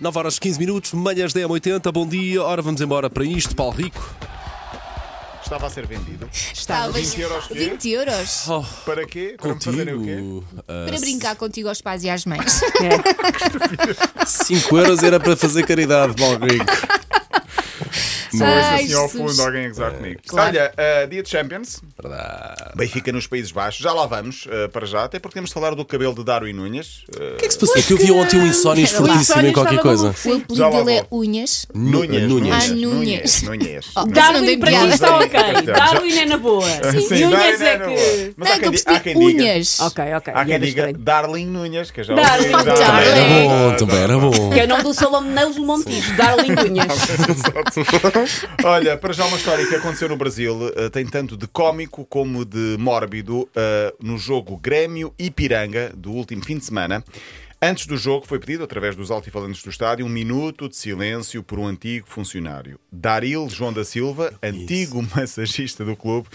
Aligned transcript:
9 0.00 0.18
horas 0.18 0.38
15 0.38 0.58
minutos, 0.58 0.92
manhãs 0.92 1.32
10 1.32 1.48
80 1.50 1.90
bom 1.90 2.06
dia. 2.06 2.42
Ora, 2.42 2.62
vamos 2.62 2.80
embora 2.80 3.10
para 3.10 3.24
isto, 3.24 3.54
Paulo 3.56 3.72
Rico. 3.72 4.14
Estava 5.42 5.66
a 5.66 5.70
ser 5.70 5.86
vendido. 5.86 6.28
Estavas 6.52 6.94
20 6.94 7.20
euros 7.22 7.46
quê? 7.46 7.54
20 7.54 7.88
euros 7.90 8.48
Oh, 8.48 8.62
Para 8.84 9.06
quê? 9.06 9.34
Para 9.40 9.54
me 9.54 9.64
fazerem 9.64 9.94
o 9.94 10.02
quê? 10.04 10.16
contigo. 10.16 10.44
para 10.66 11.00
brincar 11.00 11.36
contigo 11.36 11.68
aos 11.70 11.80
pais 11.80 12.04
e 12.04 12.10
às 12.10 12.26
mães. 12.26 12.60
5 14.26 14.78
euros 14.78 15.02
era 15.02 15.18
para 15.18 15.34
fazer 15.36 15.66
caridade, 15.66 16.14
Paulo 16.14 16.38
Rico. 16.46 16.64
Se 18.30 18.42
Ai, 18.42 18.84
assim 18.84 18.94
ao 18.94 19.08
fundo 19.08 19.42
alguém 19.42 19.66
a 19.66 19.68
gozar 19.68 19.92
comigo. 19.92 20.20
Claro. 20.26 20.48
Olha, 20.50 20.72
uh, 21.04 21.08
dia 21.08 21.22
de 21.22 21.28
Champions, 21.28 21.80
Verdade. 22.00 22.72
Benfica 22.76 23.12
nos 23.12 23.26
Países 23.26 23.50
Baixos, 23.52 23.80
já 23.82 23.92
lá 23.92 24.06
vamos 24.06 24.46
uh, 24.46 24.68
para 24.70 24.86
já, 24.86 25.04
até 25.04 25.18
porque 25.18 25.34
temos 25.34 25.50
de 25.50 25.54
falar 25.54 25.74
do 25.74 25.84
cabelo 25.84 26.14
de 26.14 26.24
Darwin 26.24 26.52
Nunes. 26.52 27.04
Uh, 27.16 27.34
O 27.34 27.36
que 27.36 27.44
é 27.44 27.48
que 27.48 27.52
se 27.52 27.58
passou? 27.58 27.82
Que 27.82 27.92
eu 27.92 27.96
vi 27.98 28.12
ontem 28.12 28.38
um 28.40 28.46
lá. 28.46 28.52
fortíssimo 28.52 29.46
em 29.46 29.52
qualquer 29.52 29.78
coisa. 29.80 30.06
O 30.08 30.10
apelido 30.10 30.70
dele 30.70 30.92
é. 30.98 31.06
Unhas. 31.10 31.66
Nunes. 31.74 32.22
Nunes. 32.28 32.52
Ah, 32.52 32.74
Nunes. 32.74 33.42
Nunes. 33.42 33.86
Oh. 33.96 34.00
Não 34.00 34.08
Darwin 34.08 34.58
para 34.58 34.70
piada. 34.70 34.86
mim 34.86 34.92
está 34.92 35.16
ok. 35.18 35.40
Darwin 35.66 36.18
é 36.18 36.24
na 36.26 36.36
boa. 36.38 36.64
Sim, 36.68 37.30
Darwin 37.30 37.64
é 37.64 37.78
que. 37.78 38.34
Mas 38.36 38.48
Não, 38.48 38.54
há 38.54 38.56
é 38.56 38.60
quem, 38.60 38.68
há 38.86 38.98
diga. 38.98 39.18
unhas. 39.18 39.80
Ok, 39.80 40.04
ok. 40.14 40.32
Há 40.36 40.44
quem 40.44 40.60
diga. 40.60 40.92
Darling 40.92 41.46
Nunes, 41.46 41.90
que 41.90 42.02
já 42.02 42.14
Darling. 42.14 42.48
já- 42.50 42.62
Darling. 42.62 43.08
Era 43.08 43.48
bom, 43.48 43.76
também 43.76 43.96
era 43.98 44.18
bom. 44.18 44.50
Que 44.50 44.60
é 44.60 44.64
o 44.64 44.68
nome 44.68 44.82
do 44.82 44.94
salão 44.94 45.22
de 45.22 45.30
Neus 45.30 45.58
Montijo, 45.58 46.16
Darling 46.16 46.54
Cunhas. 46.54 46.86
Olha, 48.64 48.96
para 48.96 49.12
já 49.12 49.24
uma 49.26 49.36
história 49.36 49.66
que 49.66 49.74
aconteceu 49.74 50.08
no 50.08 50.16
Brasil, 50.16 50.72
eh, 50.76 50.88
tem 50.88 51.06
tanto 51.06 51.36
de 51.36 51.46
cómico 51.46 52.04
como 52.04 52.44
de 52.44 52.76
mórbido 52.78 53.48
eh, 53.54 53.94
no 54.00 54.18
jogo 54.18 54.56
Grêmio 54.56 55.12
e 55.18 55.30
Piranga 55.30 55.92
do 55.96 56.12
último 56.12 56.44
fim 56.44 56.58
de 56.58 56.64
semana. 56.64 57.04
Antes 57.60 57.86
do 57.86 57.96
jogo 57.96 58.24
foi 58.24 58.38
pedido, 58.38 58.62
através 58.62 58.94
dos 58.94 59.10
altifalantes 59.10 59.62
do 59.64 59.70
estádio, 59.70 60.06
um 60.06 60.08
minuto 60.08 60.68
de 60.68 60.76
silêncio 60.76 61.42
por 61.42 61.58
um 61.58 61.66
antigo 61.66 62.06
funcionário. 62.08 62.78
Daril 62.90 63.48
João 63.50 63.72
da 63.72 63.84
Silva, 63.84 64.32
antigo 64.40 65.04
massagista 65.14 65.84
do 65.84 65.96
clube, 65.96 66.28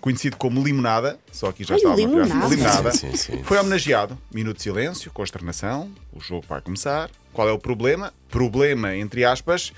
conhecido 0.00 0.36
como 0.36 0.62
Limonada, 0.62 1.18
só 1.32 1.48
aqui 1.48 1.64
já 1.64 1.74
Ai, 1.74 1.80
piada. 1.80 1.96
Limonada. 1.96 2.46
Limonada. 2.48 2.90
Sim, 2.92 3.10
sim, 3.16 3.38
sim. 3.38 3.42
Foi 3.42 3.58
homenageado. 3.58 4.16
Minuto 4.32 4.58
de 4.58 4.62
silêncio, 4.62 5.10
consternação. 5.10 5.90
O 6.12 6.20
jogo 6.20 6.44
vai 6.48 6.60
começar. 6.60 7.10
Qual 7.32 7.48
é 7.48 7.52
o 7.52 7.58
problema? 7.58 8.14
Problema, 8.28 8.94
entre 8.94 9.24
aspas. 9.24 9.72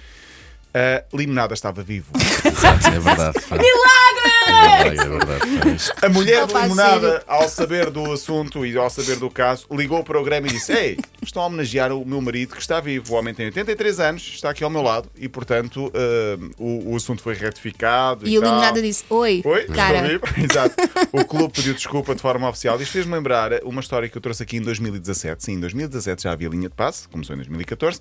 A 0.74 1.04
limonada 1.16 1.54
estava 1.54 1.82
vivo. 1.82 2.12
Exato, 2.44 2.86
é 2.88 2.98
verdade. 3.00 3.38
Milagre! 3.50 4.09
É 4.50 4.88
é 4.88 5.08
verdade. 5.08 5.92
A 6.02 6.08
mulher 6.08 6.46
de 6.46 6.54
limonada, 6.54 7.22
ao 7.26 7.48
saber 7.48 7.90
do 7.90 8.12
assunto 8.12 8.64
e 8.66 8.76
ao 8.76 8.90
saber 8.90 9.16
do 9.16 9.30
caso, 9.30 9.66
ligou 9.70 10.02
para 10.02 10.20
o 10.20 10.24
Grêmio 10.24 10.50
e 10.50 10.54
disse: 10.54 10.72
Ei, 10.72 10.98
estão 11.22 11.42
a 11.42 11.46
homenagear 11.46 11.92
o 11.92 12.04
meu 12.04 12.20
marido 12.20 12.54
que 12.54 12.60
está 12.60 12.80
vivo. 12.80 13.12
O 13.14 13.16
homem 13.16 13.34
tem 13.34 13.46
83 13.46 14.00
anos, 14.00 14.22
está 14.34 14.50
aqui 14.50 14.64
ao 14.64 14.70
meu 14.70 14.82
lado 14.82 15.08
e, 15.16 15.28
portanto, 15.28 15.90
eh, 15.94 16.38
o, 16.58 16.92
o 16.92 16.96
assunto 16.96 17.22
foi 17.22 17.34
retificado. 17.34 18.26
E, 18.26 18.32
E 18.32 18.36
a 18.36 18.40
tal. 18.40 18.50
Limonada 18.50 18.82
disse: 18.82 19.04
Oi, 19.10 19.42
Oi, 19.44 19.64
cara. 19.66 20.12
estou 20.12 20.28
vivo. 20.28 20.40
Exato. 20.52 20.74
O 21.12 21.24
clube 21.24 21.52
pediu 21.54 21.74
desculpa 21.74 22.14
de 22.14 22.20
forma 22.20 22.48
oficial. 22.48 22.80
Isto 22.80 22.92
fez-me 22.92 23.14
lembrar 23.14 23.52
uma 23.64 23.80
história 23.80 24.08
que 24.08 24.16
eu 24.16 24.20
trouxe 24.22 24.42
aqui 24.42 24.56
em 24.56 24.62
2017. 24.62 25.44
Sim, 25.44 25.52
em 25.52 25.60
2017 25.60 26.22
já 26.22 26.32
havia 26.32 26.48
linha 26.48 26.68
de 26.68 26.74
passe, 26.74 27.08
começou 27.08 27.34
em 27.34 27.38
2014, 27.38 28.00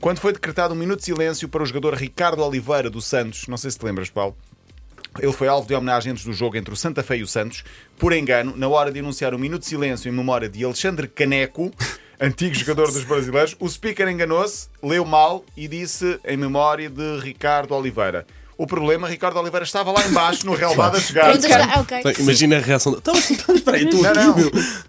quando 0.00 0.18
foi 0.18 0.32
decretado 0.32 0.74
um 0.74 0.76
minuto 0.76 1.00
de 1.00 1.04
silêncio 1.06 1.48
para 1.48 1.62
o 1.62 1.66
jogador 1.66 1.94
Ricardo 1.94 2.42
Oliveira 2.42 2.90
do 2.90 3.00
Santos. 3.00 3.46
Não 3.48 3.56
sei 3.56 3.70
se 3.70 3.78
te 3.78 3.84
lembras, 3.84 4.10
Paulo. 4.10 4.36
Ele 5.20 5.32
foi 5.32 5.48
alvo 5.48 5.66
de 5.66 5.74
homenagem 5.74 6.12
antes 6.12 6.24
do 6.24 6.32
jogo 6.32 6.56
entre 6.56 6.72
o 6.72 6.76
Santa 6.76 7.02
Fe 7.02 7.16
e 7.16 7.22
o 7.22 7.26
Santos. 7.26 7.64
Por 7.98 8.12
engano, 8.12 8.54
na 8.56 8.68
hora 8.68 8.90
de 8.92 9.00
anunciar 9.00 9.34
um 9.34 9.38
minuto 9.38 9.62
de 9.62 9.68
silêncio 9.68 10.08
em 10.08 10.12
memória 10.12 10.48
de 10.48 10.64
Alexandre 10.64 11.08
Caneco, 11.08 11.72
antigo 12.20 12.54
jogador 12.54 12.90
dos 12.92 13.04
brasileiros, 13.04 13.56
o 13.58 13.68
speaker 13.68 14.08
enganou-se, 14.08 14.68
leu 14.82 15.04
mal 15.04 15.44
e 15.56 15.66
disse 15.68 16.18
em 16.24 16.36
memória 16.36 16.88
de 16.88 17.18
Ricardo 17.20 17.74
Oliveira. 17.74 18.26
O 18.56 18.66
problema, 18.66 19.08
Ricardo 19.08 19.38
Oliveira 19.38 19.64
estava 19.64 19.92
lá 19.92 20.04
embaixo 20.04 20.44
no 20.44 20.52
relvado 20.52 20.96
a 20.96 21.00
chegar. 21.00 21.30
Ah, 21.30 21.80
ok. 21.80 21.98
Então, 22.00 22.12
Imagina 22.18 22.56
a 22.56 22.60
reação. 22.60 22.90
de- 22.92 22.98
Então, 22.98 23.14
espera 23.54 23.76
aí, 23.76 23.88
tu 23.88 24.02
Não, 24.02 24.12
não. 24.14 24.36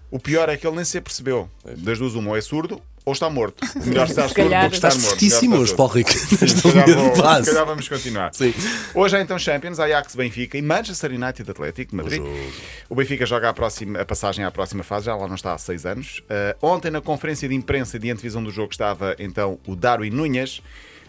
O 0.09 0.17
pior 0.19 0.49
é 0.49 0.57
que 0.57 0.65
ele 0.65 0.75
nem 0.75 0.83
se 0.85 0.97
apercebeu. 0.97 1.47
Das 1.77 1.99
duas, 1.99 2.15
uma, 2.15 2.31
ou 2.31 2.35
é 2.37 2.41
surdo 2.41 2.81
ou 3.09 3.13
está 3.13 3.29
morto. 3.29 3.65
Melhor 3.85 4.07
estar 4.07 4.23
surdo 4.23 4.35
calhar. 4.35 4.63
do 4.65 4.69
que 4.69 4.75
estar 4.75 4.87
Estás 4.89 4.97
morto. 5.03 5.09
fortíssimo 5.09 5.49
Melhor 5.51 5.61
hoje, 5.63 5.71
estar 5.71 5.77
Paulo 5.77 5.93
Rico. 5.93 6.11
surdo. 6.11 6.37
Nesta 6.41 6.61
Se 6.69 6.73
calhar 6.73 6.97
vou- 6.97 7.15
se 7.43 7.49
calhar 7.51 7.65
vamos 7.65 7.89
continuar. 7.89 8.33
Sim. 8.33 8.53
Hoje 8.93 9.17
há 9.17 9.21
então 9.21 9.37
Champions, 9.39 9.79
Ajax 9.79 10.15
Benfica 10.15 10.57
e 10.57 10.61
Manchester 10.61 11.11
United 11.11 11.49
Atlético 11.51 11.91
de 11.91 11.95
Madrid. 11.97 12.23
O 12.87 12.95
Benfica 12.95 13.25
joga 13.25 13.49
a, 13.49 13.53
próxima, 13.53 13.99
a 13.99 14.05
passagem 14.05 14.45
à 14.45 14.51
próxima 14.51 14.83
fase, 14.83 15.05
já 15.07 15.15
lá 15.15 15.27
não 15.27 15.35
está 15.35 15.53
há 15.53 15.57
seis 15.57 15.85
anos. 15.85 16.19
Uh, 16.19 16.65
ontem, 16.65 16.89
na 16.91 17.01
conferência 17.01 17.49
de 17.49 17.55
imprensa 17.55 17.97
de 17.99 18.09
antevisão 18.11 18.43
do 18.43 18.51
jogo, 18.51 18.71
estava 18.71 19.15
então 19.19 19.59
o 19.67 19.75
Darwin 19.75 20.09
Nunes, 20.11 20.61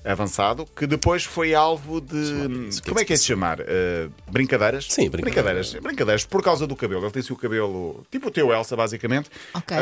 avançado, 0.04 0.66
que 0.76 0.86
depois 0.86 1.24
foi 1.24 1.54
alvo 1.54 2.00
de. 2.00 2.70
como 2.86 3.00
é 3.00 3.04
que 3.04 3.12
é 3.12 3.16
de 3.16 3.22
chamar? 3.22 3.60
Uh, 3.60 4.10
brincadeiras? 4.30 4.86
Sim, 4.88 5.08
brincadeiras. 5.10 5.70
brincadeiras. 5.70 5.74
Brincadeiras, 5.82 6.24
por 6.24 6.42
causa 6.42 6.66
do 6.66 6.74
cabelo. 6.76 7.02
Ele 7.04 7.10
tem-se 7.12 7.32
o 7.32 7.36
cabelo 7.36 8.04
tipo 8.10 8.28
o 8.28 8.30
teu, 8.30 8.52
Elsa, 8.52 8.76
basicamente. 8.76 9.30
Ok. 9.54 9.76
Uh, 9.76 9.80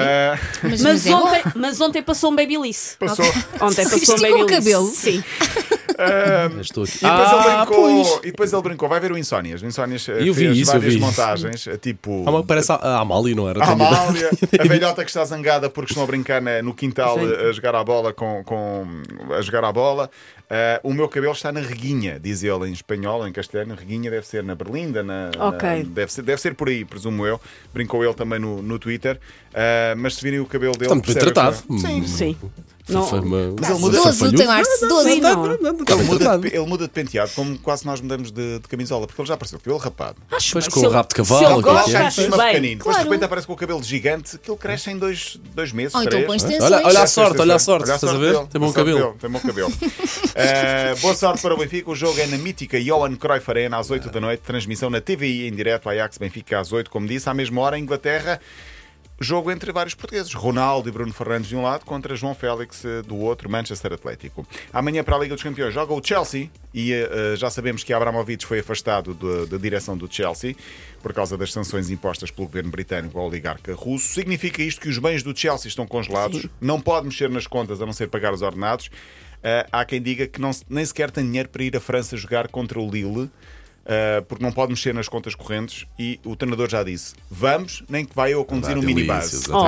Mas, 0.62 0.82
Mas 0.82 1.06
ontem, 1.06 1.42
mas 1.54 1.80
ontem 1.80 2.02
passou 2.02 2.30
um 2.32 2.36
babyliss. 2.36 2.96
passou. 2.98 3.24
Ontem 3.60 3.84
passou 3.84 3.98
um 3.98 4.02
Esticou 4.02 4.16
o 4.16 4.20
babyliss. 4.20 4.50
cabelo? 4.50 4.86
Sim. 4.88 5.22
Já 5.98 6.60
Estou 6.60 6.84
aqui. 6.84 6.98
E 6.98 7.00
depois, 7.00 7.32
ele 7.32 7.40
Ah, 7.50 7.64
brincou, 7.66 7.76
pois. 8.04 8.18
e 8.22 8.26
depois 8.30 8.52
ele 8.52 8.62
brincou, 8.62 8.88
vai 8.88 9.00
ver 9.00 9.12
o 9.12 9.18
Insónias. 9.18 9.60
O 9.62 9.66
Insónias 9.66 10.08
eh, 10.08 10.12
Eu 10.20 10.32
vi 10.32 10.44
fez 10.46 10.58
isso, 10.58 10.70
eu 10.70 10.74
várias 10.80 10.94
vi. 10.94 11.00
montagens, 11.00 11.66
eh, 11.66 11.76
tipo. 11.76 12.24
Que 12.24 12.46
parece 12.46 12.70
a, 12.72 12.76
a 12.76 13.00
Amália, 13.00 13.34
não 13.34 13.48
era? 13.48 13.64
A 13.64 13.72
Amália, 13.72 14.30
a 14.58 14.64
velhota 14.64 15.04
que 15.04 15.10
está 15.10 15.24
zangada 15.24 15.68
porque 15.68 15.90
estão 15.92 16.04
a 16.04 16.06
brincar 16.06 16.40
na- 16.40 16.62
no 16.62 16.72
quintal 16.72 17.18
a, 17.18 17.48
a 17.48 17.52
jogar 17.52 17.74
a 17.74 17.82
bola 17.82 18.12
com, 18.12 18.42
com 18.44 18.86
a 19.36 19.40
jogar 19.42 19.64
a 19.64 19.72
bola. 19.72 20.08
Eh, 20.50 20.80
o 20.82 20.94
meu 20.94 21.08
cabelo 21.08 21.32
está 21.32 21.52
na 21.52 21.60
reguinha, 21.60 22.18
diz 22.18 22.42
ele 22.42 22.68
em 22.68 22.72
espanhol, 22.72 23.26
em 23.28 23.32
castelhano. 23.32 23.74
Reguinha 23.74 24.10
deve 24.10 24.26
ser 24.26 24.42
na 24.42 24.54
Berlinda, 24.54 25.02
na, 25.02 25.30
Ok. 25.38 25.68
na- 25.68 25.82
deve, 25.90 26.12
ser, 26.12 26.22
deve 26.22 26.40
ser 26.40 26.54
por 26.54 26.68
aí, 26.68 26.84
presumo 26.84 27.26
eu. 27.26 27.38
Brincou 27.74 28.02
ele 28.02 28.14
também 28.14 28.38
no, 28.38 28.62
no 28.62 28.78
Twitter. 28.78 29.20
Eh, 29.52 29.94
mas 29.96 30.14
se 30.16 30.22
virem 30.22 30.40
o 30.40 30.46
cabelo 30.46 30.72
dele, 30.76 30.90
bem 30.92 31.00
percebem 31.00 31.32
tratado. 31.32 31.62
que- 31.62 31.78
Sim, 31.80 32.06
Sim. 32.06 32.36
Não, 32.88 33.02
Não- 33.02 33.54
Mas 33.60 33.68
ele 33.68 33.78
muda- 33.80 33.98
Sedoso, 33.98 34.32
tem 34.34 34.46
ar 34.46 34.64
sedoso. 34.64 35.08
Sim, 35.10 35.20
não. 35.20 35.44
Ele 35.52 36.58
muda, 36.66 36.84
de, 36.86 36.90
penteado, 36.90 37.30
como 37.34 37.58
quase 37.58 37.84
nós 37.84 38.00
mudamos 38.00 38.30
de, 38.30 38.60
de 38.60 38.66
camisola, 38.68 39.06
porque 39.06 39.20
ele 39.20 39.28
já 39.28 39.34
apareceu 39.34 39.58
com 39.58 39.62
o 39.62 39.64
cabelo 39.64 39.78
rapado. 39.84 40.16
Acho 40.32 40.46
Depois 40.48 40.68
com 40.68 40.80
o 40.80 40.88
rabo 40.88 41.08
de 41.10 41.14
cavalo, 41.16 41.60
ele 41.60 41.68
é 41.68 41.80
é? 41.90 41.92
cá 41.92 42.04
em 42.06 42.10
cima 42.10 42.36
pequenino, 42.38 42.78
depois 42.78 42.96
de 42.96 43.02
repente 43.02 43.24
aparece 43.24 43.46
com 43.46 43.52
o 43.52 43.56
cabelo 43.56 43.82
gigante, 43.82 44.38
que 44.38 44.50
ele 44.50 44.56
cresce 44.58 44.90
em 44.90 44.96
dois, 44.96 45.38
dois 45.54 45.70
meses. 45.70 45.94
Ou 45.94 46.02
então 46.02 46.34
extensões. 46.34 46.62
Olha, 46.62 46.86
olha 46.86 47.02
a 47.02 47.06
sorte, 47.06 47.40
olha 47.42 47.54
a 47.56 47.58
sorte. 47.58 47.90
Estás 47.90 48.04
a 48.14 48.16
ver? 48.16 48.46
Tem 48.46 48.58
bom 48.58 48.72
cabelo. 48.72 49.16
Tem 49.20 49.30
bom 49.30 49.40
cabelo. 49.40 49.70
Eh, 50.40 50.94
boa 51.00 51.14
sorte 51.14 51.42
para 51.42 51.52
o 51.54 51.56
Benfica. 51.58 51.90
O 51.90 51.96
jogo 51.96 52.18
é 52.20 52.26
na 52.26 52.38
mítica 52.38 52.80
Johan 52.80 53.16
Cruyff 53.16 53.50
Arena 53.50 53.76
às 53.78 53.90
8 53.90 54.08
da 54.10 54.20
noite. 54.20 54.40
Transmissão 54.40 54.88
na 54.88 55.00
TVI 55.00 55.48
em 55.48 55.52
direto. 55.52 55.88
Ajax 55.88 56.16
Benfica 56.18 56.60
às 56.60 56.72
8, 56.72 56.88
como 56.90 57.06
disse. 57.08 57.28
À 57.28 57.34
mesma 57.34 57.60
hora, 57.60 57.78
Inglaterra. 57.78 58.40
Jogo 59.20 59.50
entre 59.50 59.72
vários 59.72 59.96
portugueses, 59.96 60.32
Ronaldo 60.32 60.88
e 60.88 60.92
Bruno 60.92 61.12
Fernandes 61.12 61.48
de 61.48 61.56
um 61.56 61.62
lado 61.62 61.84
contra 61.84 62.14
João 62.14 62.36
Félix 62.36 62.84
eh, 62.84 63.02
do 63.02 63.16
outro, 63.16 63.50
Manchester 63.50 63.92
Atlético. 63.92 64.46
Amanhã 64.72 65.02
para 65.02 65.16
a 65.16 65.18
Liga 65.18 65.34
dos 65.34 65.42
Campeões 65.42 65.74
joga 65.74 65.92
o 65.92 66.00
Chelsea 66.00 66.48
e 66.72 66.92
eh, 66.92 67.34
já 67.36 67.50
sabemos 67.50 67.82
que 67.82 67.92
Abramovich 67.92 68.46
foi 68.46 68.60
afastado 68.60 69.14
da- 69.14 69.46
da 69.46 69.56
direção 69.56 69.98
do 69.98 70.06
Chelsea 70.08 70.54
por 71.02 71.12
causa 71.12 71.36
das 71.36 71.52
sanções 71.52 71.90
impostas 71.90 72.30
pelo 72.30 72.46
governo 72.46 72.70
britânico 72.70 73.18
ao 73.18 73.26
oligarca 73.26 73.74
russo. 73.74 74.06
Significa 74.06 74.62
isto 74.62 74.80
que 74.80 74.88
os 74.88 74.98
bens 74.98 75.24
do 75.24 75.36
Chelsea 75.36 75.66
estão 75.68 75.84
congelados, 75.84 76.46
não 76.60 76.80
pode 76.80 77.06
mexer 77.06 77.28
nas 77.28 77.48
contas 77.48 77.82
a 77.82 77.86
não 77.86 77.92
ser 77.92 78.06
pagar 78.06 78.32
os 78.32 78.40
ordenados. 78.40 78.88
Eh, 79.42 79.66
há 79.70 79.84
quem 79.84 80.00
diga 80.02 80.26
que 80.26 80.40
não, 80.40 80.52
se- 80.52 80.64
nem 80.68 80.84
sequer 80.84 81.10
tem 81.10 81.24
dinheiro 81.24 81.48
para 81.48 81.62
ir 81.62 81.76
à 81.76 81.80
França 81.80 82.16
jogar 82.16 82.48
contra 82.48 82.78
o 82.80 82.90
Lille. 82.90 83.30
Uh, 83.88 84.20
porque 84.28 84.44
não 84.44 84.52
pode 84.52 84.70
mexer 84.70 84.92
nas 84.92 85.08
contas 85.08 85.34
correntes 85.34 85.86
e 85.98 86.20
o 86.22 86.36
treinador 86.36 86.68
já 86.68 86.82
disse: 86.82 87.14
vamos, 87.30 87.82
nem 87.88 88.04
que 88.04 88.14
vai 88.14 88.34
eu 88.34 88.42
a 88.42 88.44
conduzir 88.44 88.76
um 88.76 88.82
minibus. 88.94 89.46
Oh. 89.48 89.62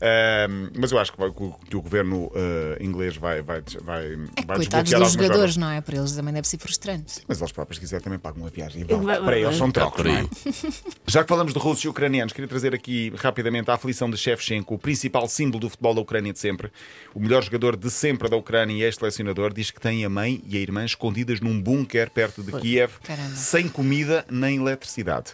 Sim. 0.00 0.70
Mas 0.78 0.92
eu 0.92 0.98
acho 0.98 1.12
que, 1.12 1.18
vai- 1.18 1.30
que 1.30 1.42
o, 1.42 1.52
que 1.52 1.76
governo 1.76 2.26
uh, 2.26 2.82
inglês 2.82 3.16
vai, 3.16 3.42
vai, 3.42 3.62
vai, 3.82 4.04
É 4.36 4.40
que 4.40 4.46
vai 4.46 4.56
coitados 4.56 4.90
dos 4.92 5.12
jogadores, 5.12 5.38
verbas. 5.54 5.56
não 5.56 5.70
é? 5.70 5.80
Para 5.80 5.96
eles 5.96 6.12
também 6.12 6.34
deve 6.34 6.46
ser 6.48 6.58
frustrante. 6.58 7.20
Mas 7.26 7.40
eles 7.40 7.52
próprios, 7.52 7.76
se 7.76 7.80
quiserem, 7.80 8.02
também 8.04 8.18
pagam 8.18 8.42
uma 8.42 8.50
viagem. 8.50 8.84
vão. 8.84 9.04
Para 9.04 9.38
eles 9.38 9.56
são 9.56 9.70
trocos, 9.70 10.02
por 10.02 10.06
não 10.06 10.16
é? 10.18 10.26
Já 11.06 11.22
que 11.22 11.28
falamos 11.28 11.52
de 11.52 11.58
russos 11.58 11.84
e 11.84 11.88
ucranianos, 11.88 12.32
queria 12.32 12.48
trazer 12.48 12.74
aqui 12.74 13.12
rapidamente 13.16 13.70
a 13.70 13.74
aflição 13.74 14.10
de 14.10 14.16
Shevchenko, 14.16 14.74
o 14.74 14.78
principal 14.78 15.26
símbolo 15.28 15.60
do 15.60 15.70
futebol 15.70 15.94
da 15.94 16.00
Ucrânia 16.00 16.32
de 16.32 16.38
sempre. 16.38 16.70
O 17.14 17.20
melhor 17.20 17.42
jogador 17.42 17.76
de 17.76 17.90
sempre 17.90 18.28
da 18.28 18.36
Ucrânia 18.36 18.74
e 18.74 18.82
ex-selecionador 18.82 19.52
diz 19.52 19.70
que 19.70 19.80
tem 19.80 20.04
a 20.04 20.08
mãe 20.10 20.42
e 20.46 20.56
a 20.56 20.60
irmã 20.60 20.84
escondidas 20.84 21.40
num 21.40 21.60
bunker 21.60 22.10
perto 22.10 22.42
de 22.42 22.52
Kiev, 22.52 22.92
Caramba. 23.02 23.34
sem 23.36 23.68
comida 23.68 24.24
nem 24.30 24.56
eletricidade. 24.58 25.32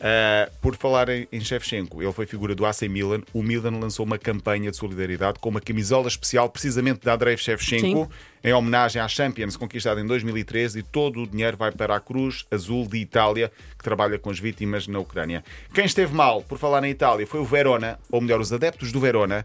Uh, 0.00 0.50
por 0.62 0.74
falar 0.76 1.10
em, 1.10 1.28
em 1.30 1.40
Shevchenko, 1.40 2.02
ele 2.02 2.12
foi 2.12 2.24
figura 2.24 2.54
do 2.54 2.64
AC 2.64 2.82
Milan. 2.88 3.20
O 3.34 3.42
Milan 3.42 3.78
lançou 3.78 4.06
uma 4.06 4.16
campanha 4.16 4.70
de 4.70 4.76
solidariedade 4.78 5.38
com 5.38 5.50
uma 5.50 5.60
camisola 5.60 6.08
especial, 6.08 6.48
precisamente 6.48 7.00
de 7.00 7.10
Andrei 7.10 7.36
Shevchenko, 7.36 8.04
Sim. 8.06 8.10
em 8.42 8.52
homenagem 8.54 9.02
à 9.02 9.06
Champions 9.06 9.58
conquistada 9.58 10.00
em 10.00 10.06
2013. 10.06 10.78
E 10.78 10.82
todo 10.82 11.22
o 11.22 11.26
dinheiro 11.26 11.54
vai 11.58 11.70
para 11.70 11.94
a 11.94 12.00
Cruz 12.00 12.46
Azul 12.50 12.88
de 12.88 12.96
Itália, 12.96 13.52
que 13.76 13.84
trabalha 13.84 14.18
com 14.18 14.30
as 14.30 14.38
vítimas 14.38 14.86
na 14.86 14.98
Ucrânia. 14.98 15.44
Quem 15.74 15.84
esteve 15.84 16.14
mal, 16.14 16.42
por 16.42 16.56
falar 16.56 16.80
na 16.80 16.88
Itália, 16.88 17.26
foi 17.26 17.40
o 17.40 17.44
Verona, 17.44 17.98
ou 18.10 18.22
melhor, 18.22 18.40
os 18.40 18.50
adeptos 18.54 18.90
do 18.92 19.00
Verona. 19.00 19.44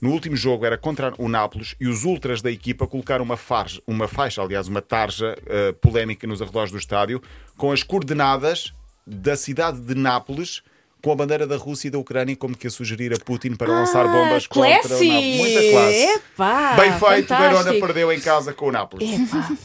No 0.00 0.12
último 0.12 0.36
jogo 0.36 0.64
era 0.64 0.78
contra 0.78 1.14
o 1.18 1.28
Nápoles 1.28 1.74
e 1.80 1.88
os 1.88 2.04
ultras 2.04 2.42
da 2.42 2.50
equipa 2.52 2.86
colocaram 2.86 3.24
uma, 3.24 3.36
farja, 3.36 3.82
uma 3.86 4.06
faixa, 4.06 4.40
aliás, 4.40 4.68
uma 4.68 4.82
tarja 4.82 5.36
eh, 5.46 5.72
polémica 5.72 6.26
nos 6.26 6.40
arredores 6.40 6.70
do 6.70 6.78
estádio 6.78 7.20
com 7.56 7.72
as 7.72 7.82
coordenadas 7.82 8.74
da 9.06 9.36
cidade 9.36 9.80
de 9.80 9.94
Nápoles 9.94 10.62
com 11.02 11.12
a 11.12 11.14
bandeira 11.14 11.46
da 11.46 11.56
Rússia 11.56 11.86
e 11.86 11.90
da 11.90 11.98
Ucrânia 11.98 12.34
como 12.34 12.56
que 12.56 12.66
a 12.66 12.70
sugerir 12.70 13.12
a 13.14 13.18
Putin 13.24 13.54
para 13.54 13.68
lançar 13.68 14.08
bombas 14.08 14.48
contra 14.48 14.70
o 14.70 14.74
Ah, 14.74 14.80
classy! 14.80 15.08
Nápoles. 15.08 15.36
Muita 15.36 15.70
classe. 15.70 15.94
Epá, 16.16 16.74
Bem 16.74 16.90
feito, 16.90 17.28
fantástico. 17.28 17.62
Verona 17.62 17.86
perdeu 17.86 18.12
em 18.12 18.18
casa 18.20 18.52
com 18.52 18.66
o 18.66 18.72
Nápoles. 18.72 19.08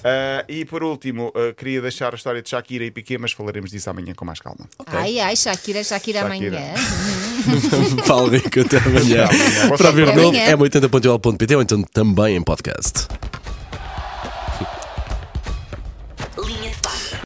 Ah, 0.04 0.46
e 0.48 0.64
por 0.66 0.84
último, 0.84 1.34
ah, 1.36 1.52
queria 1.58 1.82
deixar 1.82 2.14
a 2.14 2.16
história 2.16 2.44
de 2.44 2.50
Shakira 2.50 2.86
e 2.86 2.92
Piqué, 2.92 3.18
mas 3.18 3.32
falaremos 3.32 3.72
disso 3.72 3.90
amanhã 3.90 4.14
com 4.14 4.24
mais 4.24 4.40
calma. 4.40 4.68
Ai, 4.86 5.18
ai, 5.20 5.36
Shakira, 5.36 5.84
Shakira, 5.84 6.20
Shakira. 6.20 6.58
amanhã. 6.58 6.74
Paulo 8.06 8.30
Rico, 8.30 8.60
até 8.60 8.78
amanhã. 8.78 9.24
Até 9.26 9.36
amanhã. 9.36 9.68
Boa 9.68 9.78
Para 9.80 9.92
ver 9.92 10.16
novo 10.16 10.36
é 10.38 10.56
80.pt 10.56 11.56
ou 11.56 11.62
então 11.64 11.82
também 11.92 12.36
em 12.36 12.42
podcast. 12.44 13.08